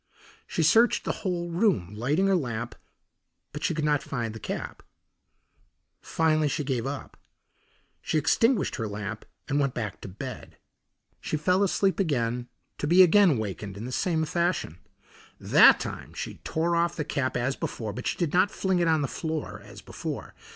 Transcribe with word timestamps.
She 0.47 0.63
searched 0.63 1.03
the 1.03 1.11
whole 1.21 1.51
room, 1.51 1.93
lighting 1.93 2.25
her 2.25 2.35
lamp, 2.35 2.73
but 3.51 3.63
she 3.63 3.75
could 3.75 3.85
not 3.85 4.01
find 4.01 4.33
the 4.33 4.39
cap. 4.39 4.81
Finally 6.01 6.47
she 6.47 6.63
gave 6.63 6.87
it 6.87 6.89
up. 6.89 7.17
She 8.01 8.17
extinguished 8.17 8.77
her 8.77 8.87
lamp 8.87 9.25
and 9.47 9.59
went 9.59 9.75
back 9.75 10.01
to 10.01 10.07
bed. 10.07 10.57
She 11.19 11.37
fell 11.37 11.61
asleep 11.61 11.99
again, 11.99 12.47
to 12.79 12.87
be 12.87 13.03
again 13.03 13.29
awakened 13.37 13.77
in 13.77 13.85
the 13.85 13.91
same 13.91 14.25
fashion. 14.25 14.79
That 15.39 15.79
time 15.79 16.15
she 16.15 16.37
tore 16.43 16.75
off 16.75 16.95
the 16.95 17.05
cap 17.05 17.37
as 17.37 17.55
before, 17.55 17.93
but 17.93 18.07
she 18.07 18.17
did 18.17 18.33
not 18.33 18.49
fling 18.49 18.79
it 18.79 18.87
on 18.87 19.03
the 19.03 19.07
floor 19.07 19.61
as 19.63 19.83
before. 19.83 20.33